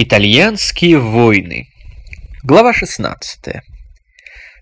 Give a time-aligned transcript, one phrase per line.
[0.00, 1.66] Итальянские войны.
[2.44, 3.64] Глава 16.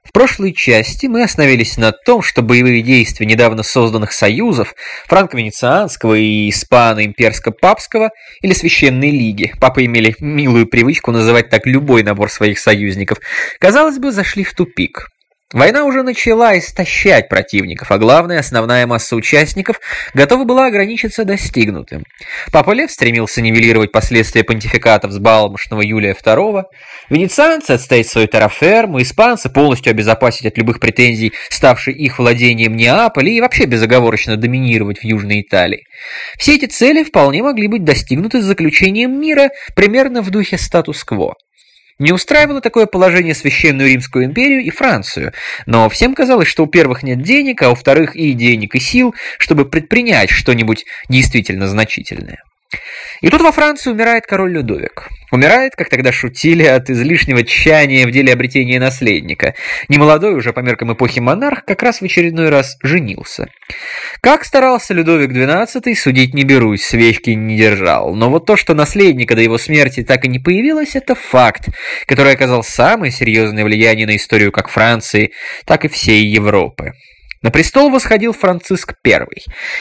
[0.03, 4.75] В прошлой части мы остановились на том, что боевые действия недавно созданных союзов
[5.07, 12.59] франко-венецианского и испано-имперско-папского или Священной Лиги, папы имели милую привычку называть так любой набор своих
[12.59, 13.19] союзников,
[13.61, 15.09] казалось бы, зашли в тупик.
[15.53, 19.79] Война уже начала истощать противников, а главное, основная масса участников
[20.13, 22.03] готова была ограничиться достигнутым.
[22.51, 26.65] Папа Лев стремился нивелировать последствия понтификатов с балмошного Юлия II,
[27.11, 33.41] венецианцы отстоять свою терраферму, испанцы полностью обезопасить от любых претензий, ставший их владением Неаполя и
[33.41, 35.85] вообще безоговорочно доминировать в Южной Италии.
[36.39, 41.35] Все эти цели вполне могли быть достигнуты с заключением мира примерно в духе статус-кво.
[41.99, 45.33] Не устраивало такое положение Священную Римскую империю и Францию,
[45.65, 49.15] но всем казалось, что у первых нет денег, а у вторых и денег, и сил,
[49.39, 52.43] чтобы предпринять что-нибудь действительно значительное.
[53.21, 55.09] И тут во Франции умирает король Людовик.
[55.33, 59.55] Умирает, как тогда шутили, от излишнего тщания в деле обретения наследника.
[59.89, 63.49] Немолодой уже по меркам эпохи монарх как раз в очередной раз женился.
[64.21, 68.15] Как старался Людовик XII, судить не берусь, свечки не держал.
[68.15, 71.69] Но вот то, что наследника до его смерти так и не появилось, это факт,
[72.07, 75.33] который оказал самое серьезное влияние на историю как Франции,
[75.65, 76.93] так и всей Европы.
[77.43, 79.27] На престол восходил Франциск I,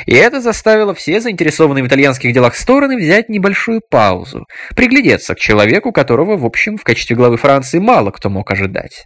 [0.05, 5.91] и это заставило все заинтересованные в итальянских делах стороны взять небольшую паузу, приглядеться к человеку,
[5.91, 9.05] которого, в общем, в качестве главы Франции мало кто мог ожидать.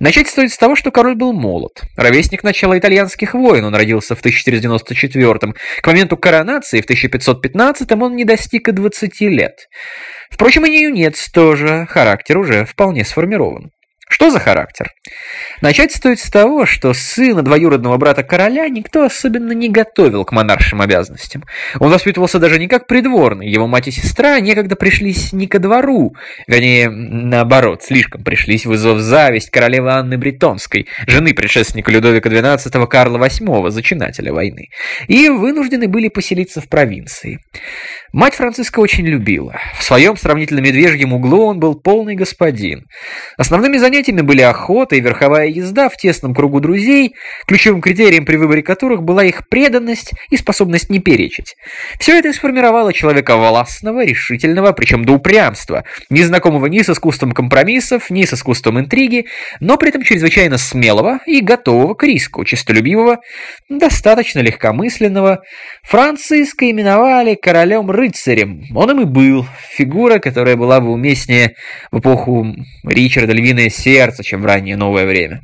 [0.00, 1.82] Начать стоит с того, что король был молод.
[1.96, 8.24] Ровесник начала итальянских войн, он родился в 1494 К моменту коронации в 1515 он не
[8.24, 9.68] достиг и 20 лет.
[10.30, 13.70] Впрочем, и не юнец тоже, характер уже вполне сформирован.
[14.08, 14.92] Что за характер?
[15.60, 20.80] Начать стоит с того, что сына двоюродного брата короля никто особенно не готовил к монаршим
[20.80, 21.44] обязанностям.
[21.78, 26.14] Он воспитывался даже не как придворный, его мать и сестра некогда пришлись не ко двору,
[26.46, 33.70] вернее, наоборот, слишком пришлись, вызвав зависть королевы Анны Бретонской, жены предшественника Людовика XII Карла VIII,
[33.70, 34.68] зачинателя войны,
[35.06, 37.40] и вынуждены были поселиться в провинции.
[38.12, 39.56] Мать Франциска очень любила.
[39.78, 42.86] В своем сравнительно медвежьем углу он был полный господин.
[43.36, 47.14] Основными занятиями были охота и верховая езда в тесном кругу друзей,
[47.46, 51.54] ключевым критерием при выборе которых была их преданность и способность не перечить.
[51.98, 58.24] Все это сформировало человека властного, решительного, причем до упрямства, незнакомого ни с искусством компромиссов, ни
[58.24, 59.26] с искусством интриги,
[59.60, 63.18] но при этом чрезвычайно смелого и готового к риску, честолюбивого,
[63.68, 65.42] достаточно легкомысленного.
[65.82, 68.64] Франциска именовали королем рыцарем.
[68.74, 69.46] Он им и был.
[69.70, 71.54] Фигура, которая была бы уместнее
[71.90, 72.54] в эпоху
[72.84, 75.40] Ричарда Львиное Сердце, чем в раннее новое время.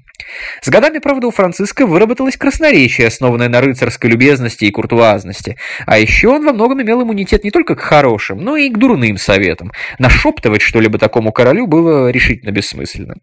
[0.60, 5.56] С годами, правда, у Франциска выработалось красноречие, основанное на рыцарской любезности и куртуазности.
[5.87, 9.16] А еще он во многом имел иммунитет не только к хорошим, но и к дурным
[9.16, 9.72] советам.
[9.99, 13.15] Нашептывать что-либо такому королю было решительно бессмысленно.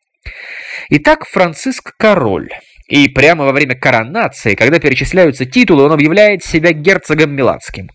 [0.90, 2.50] Итак, Франциск король.
[2.92, 7.90] И прямо во время коронации, когда перечисляются титулы, он объявляет себя герцогом Миланским.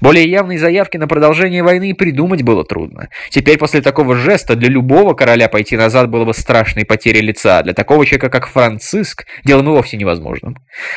[0.00, 3.10] Более явной заявки на продолжение войны придумать было трудно.
[3.28, 7.74] Теперь после такого жеста для любого короля пойти назад было бы страшной потерей лица, для
[7.74, 10.56] такого человека, как Франциск, делом и вовсе невозможным.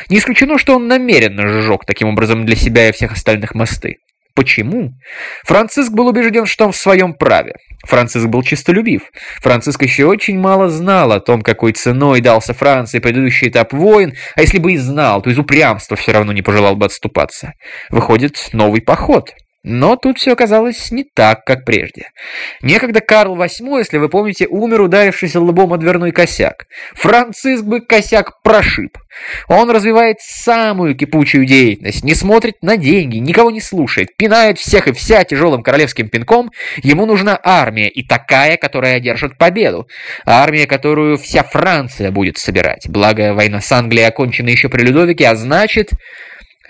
[0.10, 3.98] Не исключено, что он намеренно сжег таким образом для себя и всех остальных мосты.
[4.36, 4.94] Почему?
[5.44, 7.54] Франциск был убежден, что он в своем праве.
[7.86, 9.04] Франциск был чистолюбив.
[9.42, 14.42] Франциск еще очень мало знал о том, какой ценой дался Франции предыдущий этап войн, а
[14.42, 17.54] если бы и знал, то из упрямства все равно не пожелал бы отступаться.
[17.90, 19.34] Выходит, новый поход.
[19.64, 22.10] Но тут все оказалось не так, как прежде.
[22.62, 26.66] Некогда Карл VIII, если вы помните, умер, ударившись лбом о дверной косяк.
[26.94, 28.98] Франциск бы косяк прошиб.
[29.48, 34.92] Он развивает самую кипучую деятельность, не смотрит на деньги, никого не слушает, пинает всех и
[34.92, 36.52] вся тяжелым королевским пинком.
[36.82, 39.88] Ему нужна армия, и такая, которая одержит победу.
[40.26, 42.90] Армия, которую вся Франция будет собирать.
[42.90, 45.92] Благо, война с Англией окончена еще при Людовике, а значит...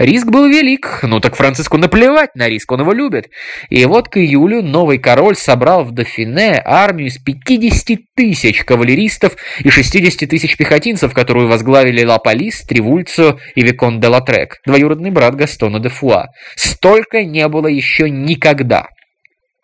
[0.04, 3.30] Риск был велик, ну так Франциску наплевать на риск, он его любит.
[3.70, 9.70] И вот к июлю новый король собрал в Дофине армию из 50 тысяч кавалеристов и
[9.70, 15.88] 60 тысяч пехотинцев, которую возглавили Лапалис, Тривульцо и Викон де Латрек, двоюродный брат Гастона де
[15.88, 16.28] Фуа.
[16.58, 18.88] Столько не было еще никогда.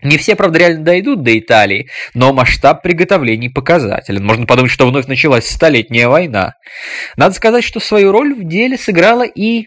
[0.01, 4.25] Не все, правда, реально дойдут до Италии, но масштаб приготовлений показателен.
[4.25, 6.53] Можно подумать, что вновь началась столетняя война.
[7.17, 9.65] Надо сказать, что свою роль в деле сыграла и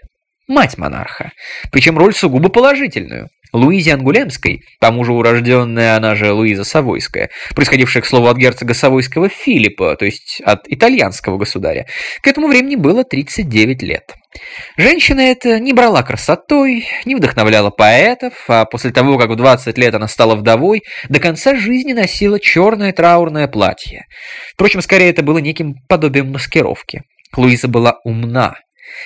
[0.48, 1.32] мать монарха,
[1.70, 3.28] причем роль сугубо положительную.
[3.52, 9.28] Луизе Ангулемской, тому же урожденная она же Луиза Савойская, происходившая, к слову, от герцога Савойского
[9.28, 11.86] Филиппа, то есть от итальянского государя,
[12.22, 14.14] к этому времени было 39 лет.
[14.78, 19.94] Женщина эта не брала красотой, не вдохновляла поэтов, а после того, как в 20 лет
[19.94, 24.06] она стала вдовой, до конца жизни носила черное траурное платье.
[24.54, 27.02] Впрочем, скорее это было неким подобием маскировки.
[27.36, 28.54] Луиза была умна,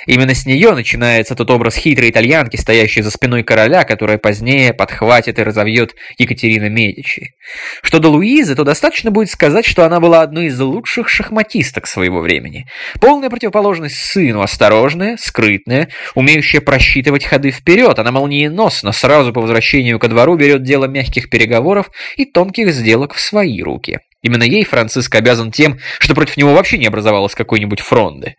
[0.07, 5.39] Именно с нее начинается тот образ хитрой итальянки, стоящей за спиной короля, которая позднее подхватит
[5.39, 7.35] и разовьет Екатерина Медичи.
[7.83, 12.21] Что до Луизы, то достаточно будет сказать, что она была одной из лучших шахматисток своего
[12.21, 12.67] времени.
[13.01, 17.99] Полная противоположность сыну, осторожная, скрытная, умеющая просчитывать ходы вперед.
[17.99, 23.21] Она молниеносно, сразу по возвращению ко двору берет дело мягких переговоров и тонких сделок в
[23.21, 23.99] свои руки.
[24.27, 28.35] Именно ей Франциск обязан тем, что против него вообще не образовалось какой-нибудь фронды.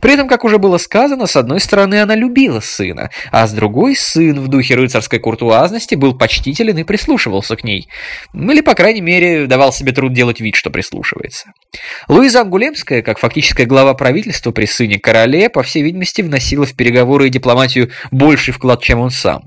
[0.00, 3.96] При этом, как уже было сказано, с одной стороны она любила сына, а с другой
[3.96, 7.88] сын в духе рыцарской куртуазности был почтителен и прислушивался к ней.
[8.34, 11.52] Или, по крайней мере, давал себе труд делать вид, что прислушивается.
[12.08, 17.26] Луиза Ангулемская, как фактическая глава правительства при сыне короле, по всей видимости, вносила в переговоры
[17.26, 19.42] и дипломатию больший вклад, чем он сам.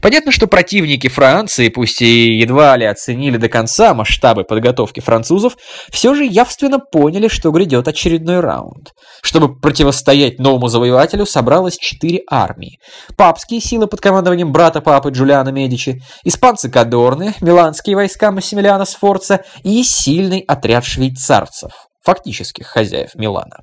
[0.00, 5.56] Понятно, что противники Франции, пусть и едва ли оценили до конца масштабы подготовки французов,
[5.90, 8.92] все же явственно поняли, что грядет очередной раунд.
[9.22, 12.78] Чтобы противостоять новому завоевателю, собралось четыре армии.
[13.16, 19.82] Папские силы под командованием брата папы Джулиана Медичи, испанцы Кадорны, миланские войска Массимилиана Сфорца и
[19.82, 21.72] сильный отряд швейцарцев,
[22.02, 23.58] фактических хозяев Милана.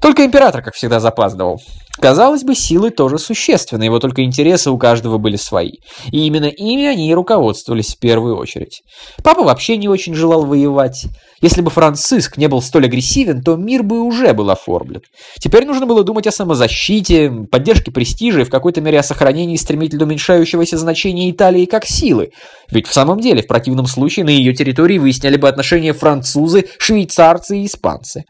[0.00, 1.60] Только император, как всегда, запаздывал.
[1.98, 5.72] Казалось бы, силы тоже существенны, его только интересы у каждого были свои.
[6.10, 8.82] И именно ими они и руководствовались в первую очередь.
[9.22, 11.06] Папа вообще не очень желал воевать.
[11.40, 15.00] Если бы Франциск не был столь агрессивен, то мир бы уже был оформлен.
[15.38, 20.04] Теперь нужно было думать о самозащите, поддержке престижа и в какой-то мере о сохранении стремительно
[20.04, 22.30] уменьшающегося значения Италии как силы.
[22.70, 27.58] Ведь в самом деле, в противном случае на ее территории выясняли бы отношения французы, швейцарцы
[27.58, 28.24] и испанцы.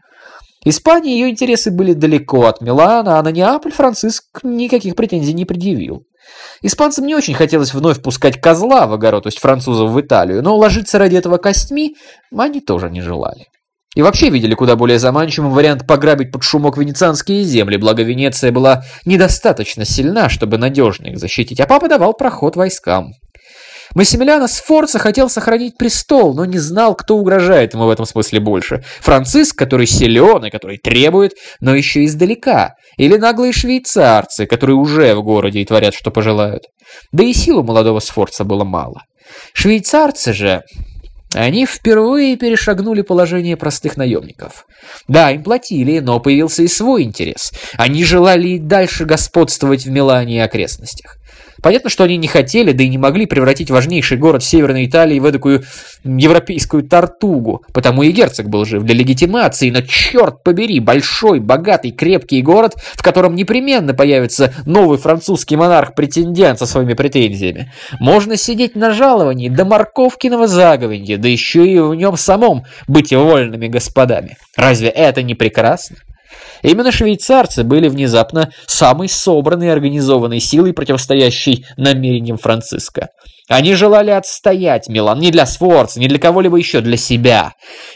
[0.65, 6.03] Испания ее интересы были далеко от Милана, а на Неаполь Франциск никаких претензий не предъявил.
[6.61, 10.57] Испанцам не очень хотелось вновь пускать козла в огород, то есть французов в Италию, но
[10.57, 11.95] ложиться ради этого костьми
[12.35, 13.45] они тоже не желали.
[13.95, 18.83] И вообще видели куда более заманчивым вариант пограбить под шумок венецианские земли, благо Венеция была
[19.05, 23.13] недостаточно сильна, чтобы надежно их защитить, а папа давал проход войскам.
[23.95, 28.83] Массимилиано Сфорца хотел сохранить престол, но не знал, кто угрожает ему в этом смысле больше.
[28.99, 32.75] Франциск, который силен и который требует, но еще издалека.
[32.97, 36.63] Или наглые швейцарцы, которые уже в городе и творят, что пожелают.
[37.11, 39.03] Да и сил молодого Сфорца было мало.
[39.53, 40.63] Швейцарцы же...
[41.33, 44.65] Они впервые перешагнули положение простых наемников.
[45.09, 47.51] Да, им платили, но появился и свой интерес.
[47.77, 51.17] Они желали и дальше господствовать в Милане и окрестностях.
[51.61, 55.25] Понятно, что они не хотели, да и не могли превратить важнейший город Северной Италии в
[55.25, 55.63] эдакую
[56.03, 62.41] европейскую тартугу, потому и герцог был жив для легитимации, но черт побери, большой, богатый, крепкий
[62.41, 67.71] город, в котором непременно появится новый французский монарх-претендент со своими претензиями.
[67.99, 73.67] Можно сидеть на жаловании до морковкиного заговенья, да еще и в нем самом быть вольными
[73.67, 74.37] господами.
[74.55, 75.97] Разве это не прекрасно?
[76.61, 83.09] Именно швейцарцы были внезапно самой собранной и организованной силой, противостоящей намерениям Франциска.
[83.49, 87.53] Они желали отстоять Милан не для Сфорца, не для кого-либо еще, для себя.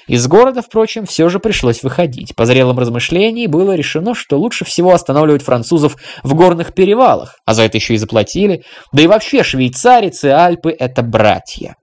[0.08, 2.36] Из города, впрочем, все же пришлось выходить.
[2.36, 7.64] По зрелым размышлениям было решено, что лучше всего останавливать французов в горных перевалах, а за
[7.64, 8.64] это еще и заплатили.
[8.94, 11.76] Да и вообще швейцарец и Альпы– это братья.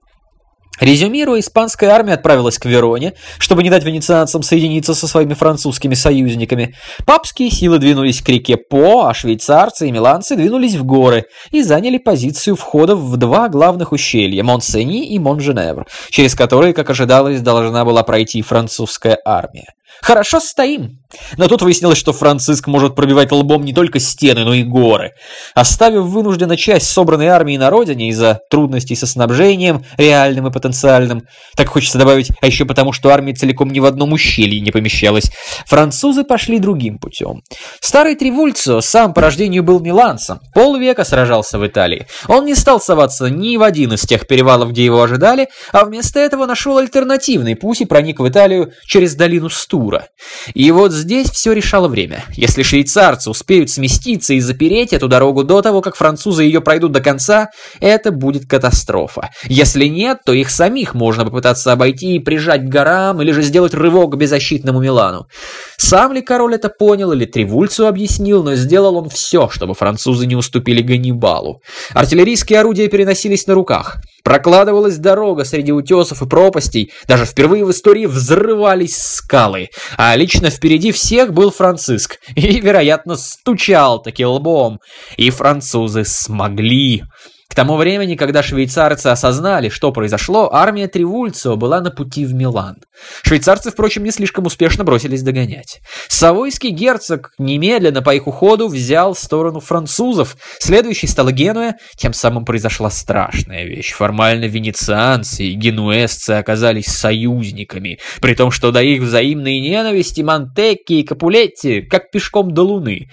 [0.79, 6.75] Резюмируя, испанская армия отправилась к Вероне, чтобы не дать венецианцам соединиться со своими французскими союзниками.
[7.05, 11.97] Папские силы двинулись к реке По, а швейцарцы и миланцы двинулись в горы и заняли
[11.97, 18.03] позицию входов в два главных ущелья– Монсени и Монженевр, через которые, как ожидалось, должна была
[18.03, 19.73] пройти французская армия.
[20.01, 20.98] Хорошо стоим.
[21.37, 25.13] Но тут выяснилось, что Франциск может пробивать лбом не только стены, но и горы.
[25.55, 31.23] Оставив вынужденно часть собранной армии на родине из-за трудностей со снабжением, реальным и потенциальным,
[31.55, 35.31] так хочется добавить, а еще потому, что армия целиком ни в одном ущелье не помещалась,
[35.65, 37.41] французы пошли другим путем.
[37.79, 42.05] Старый Тривульцо сам по рождению был миланцем, полвека сражался в Италии.
[42.27, 46.19] Он не стал соваться ни в один из тех перевалов, где его ожидали, а вместо
[46.19, 50.07] этого нашел альтернативный путь и проник в Италию через долину Стура.
[50.53, 52.25] И вот здесь все решало время.
[52.33, 57.01] Если швейцарцы успеют сместиться и запереть эту дорогу до того, как французы ее пройдут до
[57.01, 59.29] конца, это будет катастрофа.
[59.45, 63.73] Если нет, то их самих можно попытаться обойти и прижать к горам, или же сделать
[63.73, 65.27] рывок к беззащитному Милану.
[65.77, 70.35] Сам ли король это понял или Тревульцу объяснил, но сделал он все, чтобы французы не
[70.35, 71.61] уступили Ганнибалу.
[71.93, 73.97] Артиллерийские орудия переносились на руках.
[74.23, 79.69] Прокладывалась дорога среди утесов и пропастей, даже впервые в истории взрывались скалы.
[79.97, 80.49] А лично
[80.89, 84.79] впереди всех был Франциск, и, вероятно, стучал таки лбом.
[85.17, 87.03] И французы смогли.
[87.49, 92.75] К тому времени, когда швейцарцы осознали, что произошло, армия Тривульцио была на пути в Милан.
[93.23, 95.79] Швейцарцы, впрочем, не слишком успешно бросились догонять.
[96.09, 100.37] Савойский герцог немедленно по их уходу взял сторону французов.
[100.59, 103.93] Следующей стала Генуя, тем самым произошла страшная вещь.
[103.93, 111.03] Формально венецианцы и генуэзцы оказались союзниками, при том, что до их взаимной ненависти Монтекки и
[111.03, 113.09] Капулетти как пешком до Луны.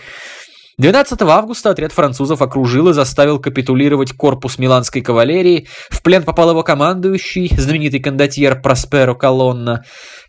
[0.78, 5.68] 12 августа отряд французов окружил и заставил капитулировать корпус миланской кавалерии.
[5.88, 9.84] В плен попал его командующий, знаменитый кондотьер Просперо Колонна.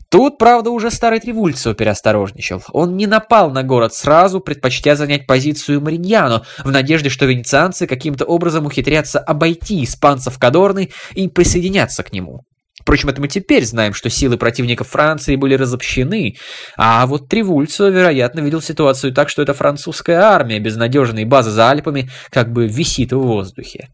[0.10, 2.64] Тут, правда, уже старый Тревульцио переосторожничал.
[2.72, 8.24] Он не напал на город сразу, предпочтя занять позицию Мариньяно, в надежде, что венецианцы каким-то
[8.24, 12.44] образом ухитрятся обойти испанцев Кадорны и присоединяться к нему.
[12.88, 16.38] Впрочем, это мы теперь знаем, что силы противников Франции были разобщены,
[16.78, 21.70] а вот Тревульцо, вероятно, видел ситуацию так, что эта французская армия без надежной базы за
[21.70, 23.90] Альпами как бы висит в воздухе.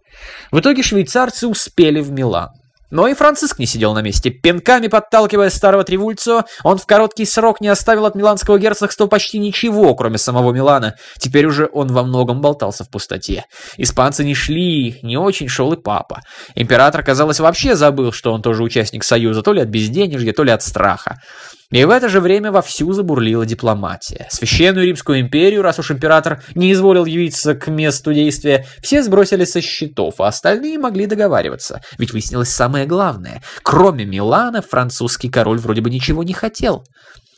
[0.51, 2.51] В итоге швейцарцы успели в Милан.
[2.93, 4.29] Но и Франциск не сидел на месте.
[4.29, 9.95] Пинками подталкивая старого Тривульцо, он в короткий срок не оставил от миланского герцогства почти ничего,
[9.95, 10.93] кроме самого Милана.
[11.17, 13.45] Теперь уже он во многом болтался в пустоте.
[13.77, 16.21] Испанцы не шли, не очень шел и папа.
[16.53, 20.51] Император, казалось, вообще забыл, что он тоже участник Союза, то ли от безденежья, то ли
[20.51, 21.19] от страха.
[21.73, 24.27] И в это же время вовсю забурлила дипломатия.
[24.29, 29.59] Священную Римскую империю, раз уж император не изволил явиться к месту действия, все сбросили со
[29.59, 31.81] счетов, а остальные могли договариваться.
[31.97, 33.41] Ведь выяснилось самое главное.
[33.63, 36.83] Кроме Милана, французский король вроде бы ничего не хотел.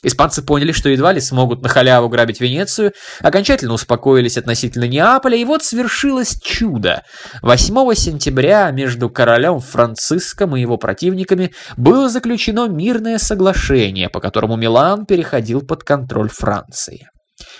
[0.05, 5.43] Испанцы поняли, что едва ли смогут на халяву грабить Венецию, окончательно успокоились относительно Неаполя, и
[5.43, 7.01] вот свершилось чудо.
[7.41, 15.07] 8 сентября между королем Франциском и его противниками было заключено мирное соглашение, по которому Милан
[15.07, 17.07] переходил под контроль Франции.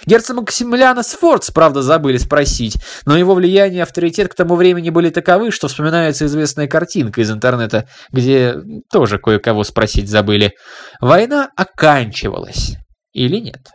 [0.06, 5.10] Герцог Максимилиана Сфорц, правда, забыли спросить, но его влияние и авторитет к тому времени были
[5.10, 8.56] таковы, что вспоминается известная картинка из интернета, где
[8.92, 10.54] тоже кое-кого спросить забыли.
[11.02, 12.78] Война оканчивалась
[13.14, 13.68] или нет?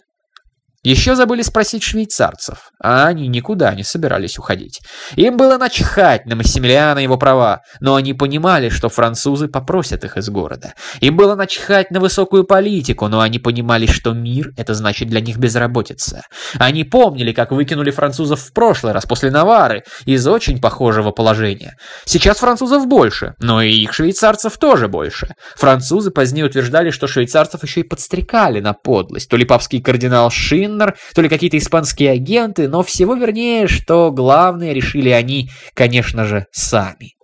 [0.82, 4.80] Еще забыли спросить швейцарцев, а они никуда не собирались уходить.
[5.14, 10.16] Им было начхать на Массимилиана и его права, но они понимали, что французы попросят их
[10.16, 10.72] из города.
[11.00, 15.36] Им было начхать на высокую политику, но они понимали, что мир– это значит для них
[15.36, 16.22] безработица.
[16.58, 21.76] Они помнили, как выкинули французов в прошлый раз после Навары из очень похожего положения.
[22.06, 25.34] Сейчас французов больше, но и их швейцарцев тоже больше.
[25.56, 29.28] Французы позднее утверждали, что швейцарцев еще и подстрекали на подлость.
[29.28, 34.10] То ли папский кардинал Шин, Киннер, то ли какие-то испанские агенты, но всего вернее, что
[34.10, 37.14] главное решили они, конечно же, сами.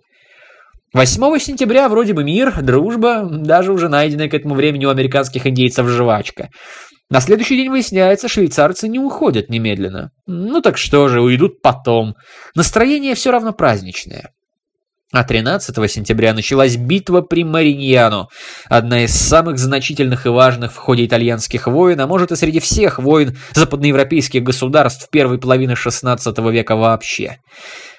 [0.93, 5.87] 8 сентября вроде бы мир, дружба, даже уже найденная к этому времени у американских индейцев
[5.87, 6.49] жвачка.
[7.09, 10.11] На следующий день выясняется, швейцарцы не уходят немедленно.
[10.25, 12.15] Ну так что же, уйдут потом.
[12.55, 14.31] Настроение все равно праздничное.
[15.13, 18.27] А 13 сентября началась битва при Мариньяно,
[18.65, 22.99] одна из самых значительных и важных в ходе итальянских войн, а может и среди всех
[22.99, 27.39] войн западноевропейских государств первой половины XVI века вообще.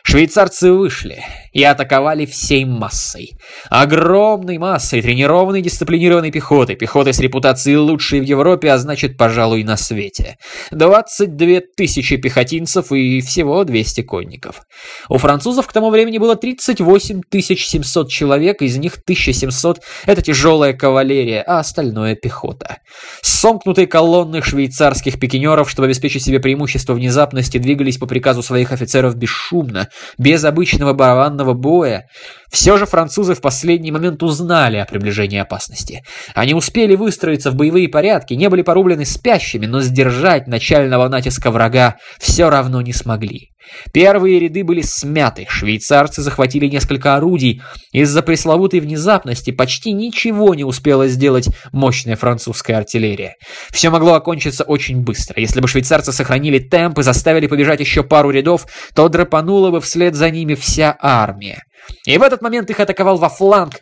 [0.02, 1.24] Швейцарцы вышли
[1.58, 3.36] и атаковали всей массой.
[3.68, 9.76] Огромной массой тренированной дисциплинированной пехоты, пехоты с репутацией лучшей в Европе, а значит, пожалуй, на
[9.76, 10.38] свете.
[10.70, 14.62] 22 тысячи пехотинцев и всего 200 конников.
[15.08, 21.42] У французов к тому времени было 38 700 человек, из них 1700— это тяжелая кавалерия,
[21.42, 22.76] а остальное— пехота.
[23.20, 29.88] Сомкнутые колонны швейцарских пикинеров, чтобы обеспечить себе преимущество внезапности, двигались по приказу своих офицеров бесшумно,
[30.18, 32.08] без обычного барабанного боя.
[32.50, 36.02] Все же французы в последний момент узнали о приближении опасности.
[36.34, 41.96] Они успели выстроиться в боевые порядки, не были порублены спящими, но сдержать начального натиска врага
[42.18, 43.50] все равно не смогли.
[43.92, 47.62] Первые ряды были смяты, швейцарцы захватили несколько орудий.
[47.92, 53.34] Из-за пресловутой внезапности почти ничего не успела сделать мощная французская артиллерия.
[53.70, 55.40] Все могло окончиться очень быстро.
[55.40, 60.14] Если бы швейцарцы сохранили темп и заставили побежать еще пару рядов, то драпанула бы вслед
[60.14, 61.62] за ними вся армия.
[62.06, 63.80] И в этот момент их атаковал во фланг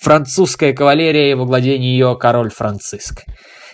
[0.00, 3.24] французская кавалерия и во владении ее король Франциск.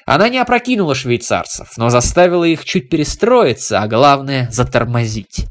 [0.07, 5.47] Она не опрокинула швейцарцев, но заставила их чуть перестроиться, а главное– затормозить.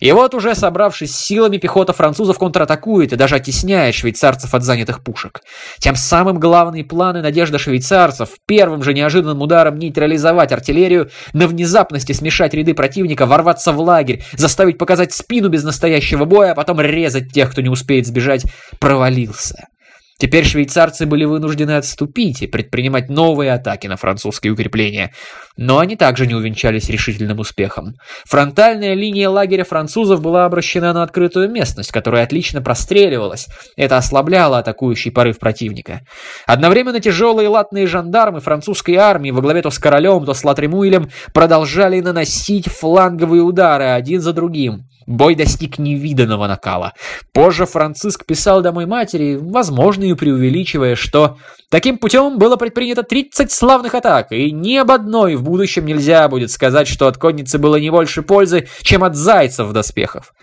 [0.00, 5.42] И вот уже собравшись силами, пехота французов контратакует и даже оттесняет швейцарцев от занятых пушек.
[5.78, 12.54] Тем самым главные планы надежда швейцарцев первым же неожиданным ударом нейтрализовать артиллерию, на внезапности смешать
[12.54, 17.50] ряды противника, ворваться в лагерь, заставить показать спину без настоящего боя, а потом резать тех,
[17.50, 18.44] кто не успеет сбежать,
[18.78, 19.66] провалился.
[20.20, 25.12] Теперь швейцарцы были вынуждены отступить и предпринимать новые атаки на французские укрепления.
[25.56, 27.94] Но они также не увенчались решительным успехом.
[28.24, 33.46] Фронтальная линия лагеря французов была обращена на открытую местность, которая отлично простреливалась.
[33.76, 36.00] Это ослабляло атакующий порыв противника.
[36.46, 42.00] Одновременно тяжелые латные жандармы французской армии во главе то с королем, то с Латремуилем продолжали
[42.00, 44.88] наносить фланговые удары один за другим.
[45.08, 46.92] Бой достиг невиданного накала.
[47.32, 51.38] Позже Франциск писал домой матери, возможно, и преувеличивая, что
[51.70, 56.50] таким путем было предпринято 30 славных атак, и ни об одной в будущем нельзя будет
[56.50, 60.34] сказать, что от конницы было не больше пользы, чем от зайцев в доспехах.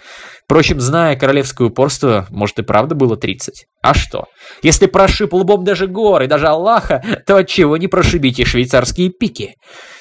[0.46, 3.66] Впрочем, зная королевское упорство, может и правда было 30.
[3.82, 4.26] А что?
[4.62, 9.56] Если прошиб лбом даже горы, даже Аллаха, то отчего не прошибите швейцарские пики?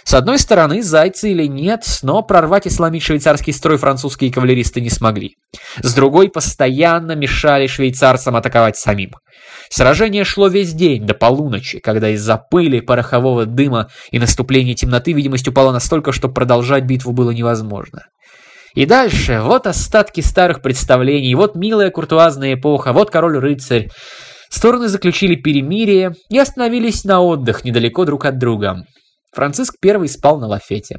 [0.04, 4.90] С одной стороны, зайцы или нет, но прорвать и сломить швейцарский строй французские кавалеристы не
[4.90, 5.36] смогли.
[5.82, 9.12] С другой, постоянно мешали швейцарцам атаковать самим.
[9.70, 15.48] Сражение шло весь день, до полуночи, когда из-за пыли, порохового дыма и наступления темноты видимость
[15.48, 18.02] упала настолько, что продолжать битву было невозможно.
[18.74, 23.90] И дальше, вот остатки старых представлений, вот милая куртуазная эпоха, вот король-рыцарь.
[24.50, 28.84] Стороны заключили перемирие и остановились на отдых недалеко друг от друга.
[29.32, 30.98] Франциск I спал на лафете.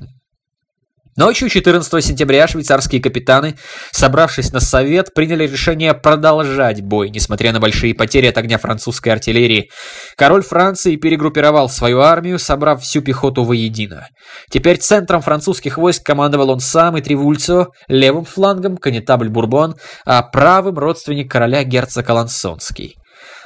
[1.18, 3.56] Ночью 14 сентября швейцарские капитаны,
[3.92, 9.70] собравшись на совет, приняли решение продолжать бой, несмотря на большие потери от огня французской артиллерии.
[10.18, 14.10] Король Франции перегруппировал свою армию, собрав всю пехоту воедино.
[14.50, 20.78] Теперь центром французских войск командовал он сам и Тривульцо, левым флангом конетабль Бурбон, а правым
[20.78, 22.98] родственник короля герцог Алансонский.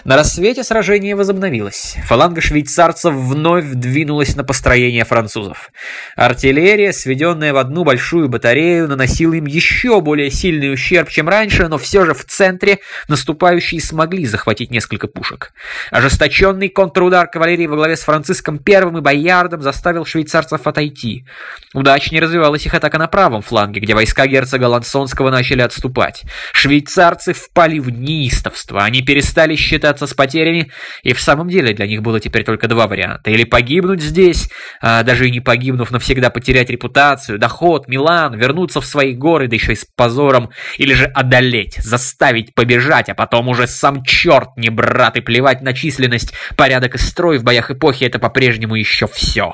[0.06, 1.98] На рассвете сражение возобновилось.
[2.06, 5.72] Фаланга швейцарцев вновь двинулась на построение французов.
[6.16, 11.78] Артиллерия, сведенная в одну большую батарею, наносила им еще более сильный ущерб, чем раньше, но
[11.78, 12.80] все же в центре
[13.10, 15.52] наступающие смогли захватить несколько пушек.
[15.92, 21.26] Ожесточенный контрудар кавалерии во главе с Франциском I и Боярдом заставил швейцарцев отойти.
[21.74, 26.24] Удачнее развивалась их атака на правом фланге, где войска герцога Лансонского начали отступать.
[26.54, 30.72] Швейцарцы впали в неистовство, они перестали считать считаться с потерями,
[31.04, 33.32] и в самом деле для них было теперь только два варианта.
[33.32, 34.50] Или погибнуть здесь,
[34.82, 39.56] а даже и не погибнув, навсегда потерять репутацию, доход, Милан, вернуться в свои горы, да
[39.56, 44.70] еще и с позором, или же одолеть, заставить побежать, а потом уже сам черт не
[44.70, 49.54] брат и плевать на численность, порядок и строй в боях эпохи это по-прежнему еще все.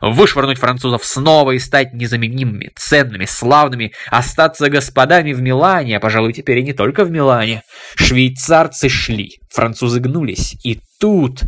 [0.00, 6.58] Вышвырнуть французов снова и стать незаменимыми, ценными, славными, остаться господами в Милане, а пожалуй теперь
[6.58, 7.62] и не только в Милане.
[7.96, 10.56] Швейцарцы шли, Французы гнулись.
[10.64, 11.42] И тут...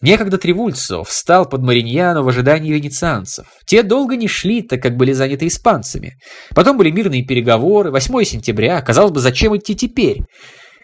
[0.00, 3.46] Некогда Тревульцо встал под Мариньяно в ожидании венецианцев.
[3.66, 6.18] Те долго не шли, так как были заняты испанцами.
[6.54, 8.80] Потом были мирные переговоры, 8 сентября.
[8.80, 10.22] Казалось бы, зачем идти теперь?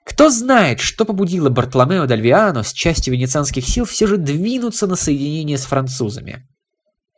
[0.04, 5.58] Кто знает, что побудило Бартоломео Дальвиано с частью венецианских сил все же двинуться на соединение
[5.58, 6.42] с французами.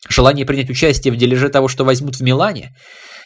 [0.09, 2.75] Желание принять участие в дележе того, что возьмут в Милане?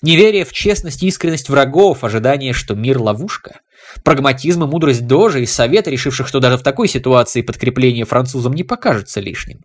[0.00, 3.60] Неверие в честность и искренность врагов, ожидание, что мир– ловушка?
[4.04, 8.64] Прагматизм и мудрость Дожа и Совета, решивших, что даже в такой ситуации подкрепление французам не
[8.64, 9.60] покажется лишним.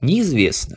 [0.00, 0.76] Неизвестно.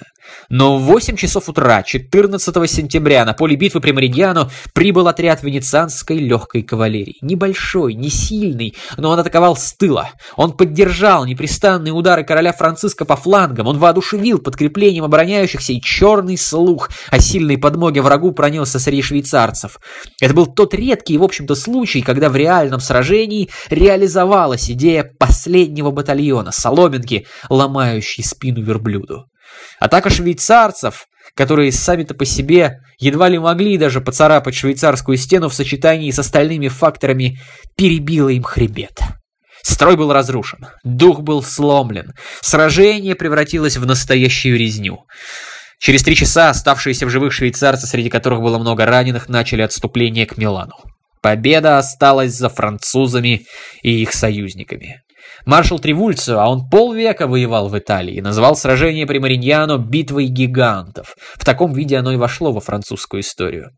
[0.49, 6.17] Но в 8 часов утра 14 сентября на поле битвы при Мариньяно прибыл отряд венецианской
[6.17, 7.17] легкой кавалерии.
[7.21, 10.09] Небольшой, не сильный, но он атаковал с тыла.
[10.35, 16.89] Он поддержал непрестанные удары короля Франциска по флангам, он воодушевил подкреплением обороняющихся, и черный слух
[17.09, 19.79] о сильной подмоге врагу пронесся среди швейцарцев.
[20.19, 26.51] Это был тот редкий, в общем-то, случай, когда в реальном сражении реализовалась идея последнего батальона,
[26.51, 29.30] соломинки, ломающей спину верблюду.
[29.79, 36.11] Атака швейцарцев, которые сами-то по себе едва ли могли даже поцарапать швейцарскую стену в сочетании
[36.11, 37.39] с остальными факторами,
[37.75, 38.99] перебила им хребет.
[39.63, 45.05] Строй был разрушен, дух был сломлен, сражение превратилось в настоящую резню.
[45.79, 50.37] Через три часа оставшиеся в живых швейцарцы, среди которых было много раненых, начали отступление к
[50.37, 50.75] Милану.
[51.21, 53.45] Победа осталась за французами
[53.83, 55.01] и их союзниками.
[55.45, 61.15] Маршал Тривульцо, а он полвека воевал в Италии, назвал сражение при Мариньяно «битвой гигантов».
[61.37, 63.71] В таком виде оно и вошло во французскую историю.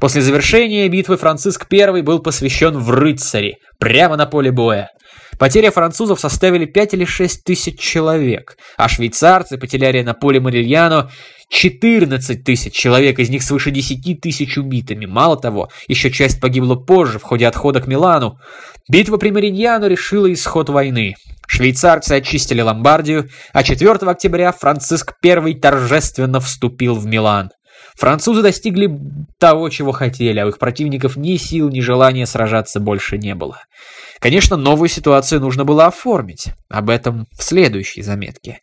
[0.00, 4.90] После завершения битвы Франциск I был посвящен в рыцари, прямо на поле боя.
[5.38, 11.10] Потери французов составили 5 или 6 тысяч человек, а швейцарцы потеряли на поле Марильяно
[11.50, 15.06] 14 тысяч человек, из них свыше 10 тысяч убитыми.
[15.06, 18.38] Мало того, еще часть погибла позже, в ходе отхода к Милану.
[18.88, 21.16] Битва при Мариньяно решила исход войны.
[21.48, 27.50] Швейцарцы очистили Ломбардию, а 4 октября Франциск I торжественно вступил в Милан.
[27.96, 28.90] Французы достигли
[29.38, 33.60] того, чего хотели, а у их противников ни сил, ни желания сражаться больше не было.
[34.20, 36.48] Конечно, новую ситуацию нужно было оформить.
[36.68, 38.60] Об этом в следующей заметке.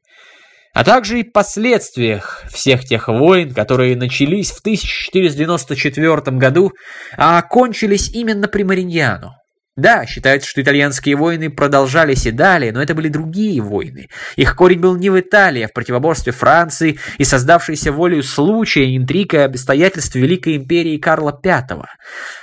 [0.73, 6.71] А также и последствиях всех тех войн, которые начались в 1494 году,
[7.17, 9.42] а окончились именно при Мариньяно.
[9.75, 14.07] Да, считается, что итальянские войны продолжались и далее, но это были другие войны.
[14.35, 19.33] Их корень был не в Италии, а в противоборстве Франции и создавшейся волею случая, интриг
[19.33, 21.85] и обстоятельств Великой империи Карла V.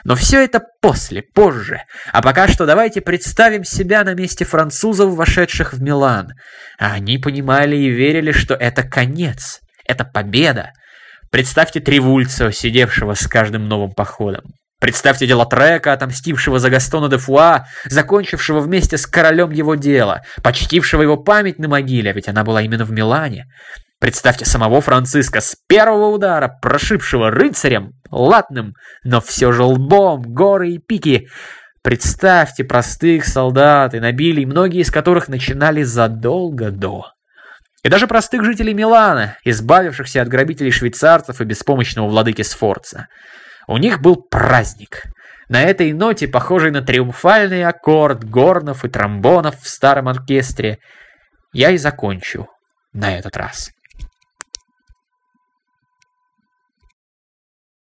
[0.03, 1.83] Но все это после, позже.
[2.12, 6.33] А пока что давайте представим себя на месте французов, вошедших в Милан.
[6.81, 10.73] А они понимали и верили, что это конец, это победа.
[11.31, 14.43] Представьте Тревульцо, сидевшего с каждым новым походом.
[14.81, 21.03] Представьте дело Трека, отомстившего за Гастона де Фуа, закончившего вместе с королем его дело, почтившего
[21.03, 23.45] его память на могиле, ведь она была именно в Милане.
[24.01, 28.73] Представьте самого Франциска с первого удара, прошибшего рыцарем, латным,
[29.05, 31.29] но все же лбом, горы и пики.
[31.83, 37.12] Представьте простых солдат и набилий, многие из которых начинали задолго до.
[37.83, 43.09] И даже простых жителей Милана, избавившихся от грабителей швейцарцев и беспомощного владыки Сфорца.
[43.70, 45.04] У них был праздник.
[45.48, 50.78] На этой ноте, похожей на триумфальный аккорд горнов и тромбонов в старом оркестре,
[51.52, 52.48] я и закончу
[52.92, 53.70] на этот раз.